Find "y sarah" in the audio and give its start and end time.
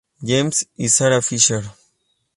0.77-1.21